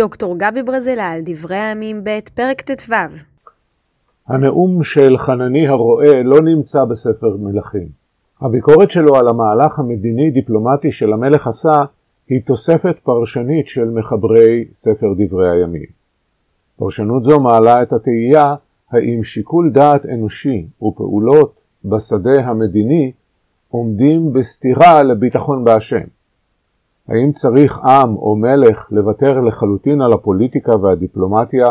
[0.00, 2.94] דוקטור גבי ברזילל, דברי הימים ב', פרק ט"ו.
[4.28, 7.88] הנאום של חנני הרועה לא נמצא בספר מלכים.
[8.40, 11.84] הביקורת שלו על המהלך המדיני-דיפלומטי של המלך עשה
[12.28, 15.90] היא תוספת פרשנית של מחברי ספר דברי הימים.
[16.76, 18.54] פרשנות זו מעלה את התהייה
[18.90, 21.54] האם שיקול דעת אנושי ופעולות
[21.84, 23.12] בשדה המדיני
[23.68, 26.19] עומדים בסתירה לביטחון בהשם.
[27.10, 31.66] האם צריך עם או מלך לוותר לחלוטין על הפוליטיקה והדיפלומטיה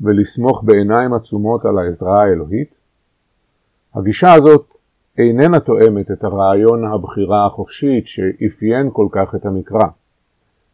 [0.00, 2.74] ולסמוך בעיניים עצומות על העזרה האלוהית?
[3.94, 4.66] הגישה הזאת
[5.18, 9.88] איננה תואמת את הרעיון הבחירה החופשית שאפיין כל כך את המקרא,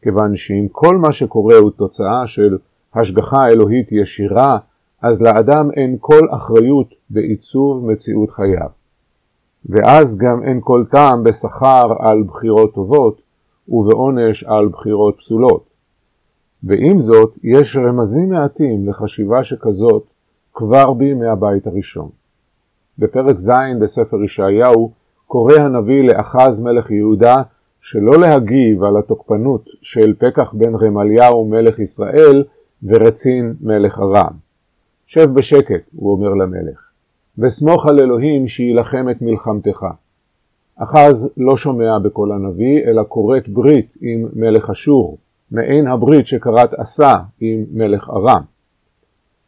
[0.03, 2.59] כיוון שאם כל מה שקורה הוא תוצאה של
[2.95, 4.59] השגחה אלוהית ישירה,
[5.03, 8.71] אז לאדם אין כל אחריות בעיצוב מציאות חייו.
[9.67, 13.26] ואז גם אין כל טעם בשכר על בחירות טובות
[13.69, 15.65] ובעונש על בחירות פסולות.
[16.63, 20.05] ועם זאת, יש רמזים מעטים לחשיבה שכזאת
[20.55, 22.09] כבר בימי הבית הראשון.
[22.99, 24.93] בפרק ז' בספר ישעיהו
[25.27, 27.35] קורא הנביא לאחז מלך יהודה
[27.81, 32.45] שלא להגיב על התוקפנות של פקח בן רמליהו מלך ישראל
[32.83, 34.33] ורצין מלך ארם.
[35.07, 36.91] שב בשקט, הוא אומר למלך,
[37.39, 39.87] וסמוך על אלוהים שיילחם את מלחמתך.
[40.79, 45.19] אחז לא שומע בקול הנביא, אלא כורת ברית עם מלך אשור,
[45.51, 48.43] מעין הברית שכרת עשה עם מלך ארם.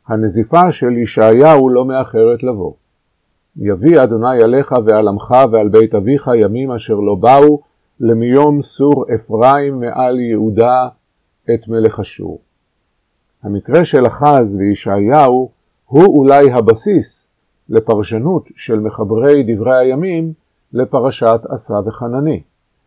[0.06, 2.72] הנזיפה של ישעיהו לא מאחרת לבוא.
[3.56, 7.60] יביא אדוני עליך ועל עמך ועל בית אביך ימים אשר לא באו,
[8.00, 10.88] למיום סור אפרים מעל יהודה
[11.54, 12.40] את מלך אשור.
[13.42, 15.50] המקרה של אחז וישעיהו
[15.86, 17.28] הוא אולי הבסיס
[17.68, 20.32] לפרשנות של מחברי דברי הימים
[20.72, 22.42] לפרשת עשה וחנני.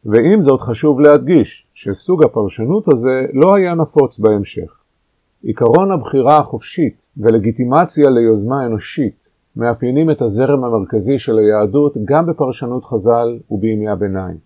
[0.06, 4.82] ועם זאת חשוב להדגיש שסוג הפרשנות הזה לא היה נפוץ בהמשך.
[5.44, 9.16] עיקרון הבחירה החופשית ולגיטימציה ליוזמה אנושית
[9.56, 14.38] מאפיינים את הזרם המרכזי של היהדות גם בפרשנות חז"ל ובימי הביניים.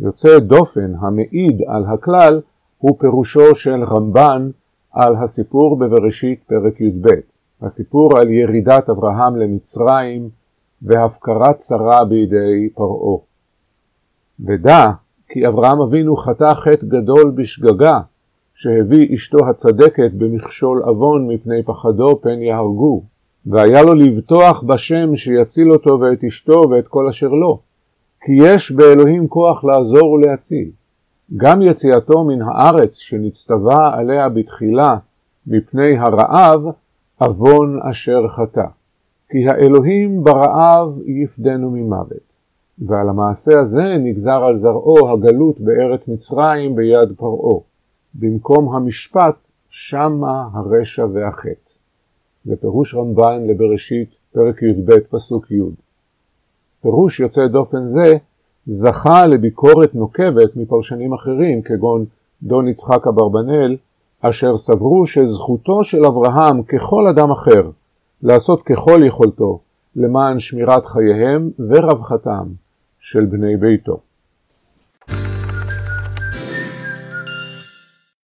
[0.00, 2.40] יוצא דופן המעיד על הכלל
[2.78, 4.50] הוא פירושו של רמב"ן
[4.92, 7.06] על הסיפור בבראשית פרק י"ב,
[7.62, 10.28] הסיפור על ירידת אברהם למצרים
[10.82, 13.18] והפקרת שרה בידי פרעה.
[14.40, 14.86] ודע
[15.28, 18.00] כי אברהם אבינו חטא חטא גדול בשגגה,
[18.54, 23.02] שהביא אשתו הצדקת במכשול עוון מפני פחדו פן יהרגו,
[23.46, 27.60] והיה לו לבטוח בשם שיציל אותו ואת אשתו ואת כל אשר לו,
[28.24, 30.70] כי יש באלוהים כוח לעזור ולהציל.
[31.36, 34.96] גם יציאתו מן הארץ שנצטווה עליה בתחילה
[35.46, 36.60] מפני הרעב,
[37.18, 38.66] עוון אשר חטא.
[39.30, 42.28] כי האלוהים ברעב יפדנו ממוות.
[42.78, 47.60] ועל המעשה הזה נגזר על זרעו הגלות בארץ מצרים ביד פרעה.
[48.14, 49.34] במקום המשפט
[49.70, 51.70] שמה הרשע והחטא.
[52.44, 55.62] זה פירוש רמב"ן לבראשית, פרק י"ב, פסוק י'.
[56.82, 58.12] פירוש יוצא דופן זה
[58.66, 62.04] זכה לביקורת נוקבת מפרשנים אחרים, כגון
[62.42, 63.76] דון יצחק אברבנאל,
[64.20, 67.70] אשר סברו שזכותו של אברהם ככל אדם אחר
[68.22, 69.60] לעשות ככל יכולתו
[69.96, 72.46] למען שמירת חייהם ורווחתם
[73.00, 74.00] של בני ביתו.